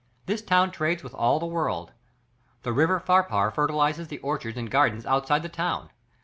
This 0.25 0.41
town 0.41 0.71
trades 0.71 1.03
with 1.03 1.13
all 1.13 1.39
the 1.39 1.45
world. 1.45 1.91
The 2.63 2.73
river 2.73 2.99
Pharpar 2.99 3.51
fertilizes 3.53 4.07
the 4.07 4.17
orchards 4.21 4.57
and 4.57 4.67
gardens 4.71 5.05
outside 5.05 5.43
the 5.43 5.47
town. 5.47 5.91